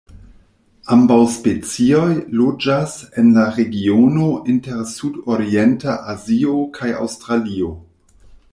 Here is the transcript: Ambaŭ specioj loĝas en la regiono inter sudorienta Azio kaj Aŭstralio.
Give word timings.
Ambaŭ 0.93 1.17
specioj 1.33 2.07
loĝas 2.39 2.95
en 3.23 3.29
la 3.37 3.45
regiono 3.59 4.31
inter 4.55 4.83
sudorienta 4.95 5.99
Azio 6.15 6.59
kaj 6.79 6.95
Aŭstralio. 7.07 7.71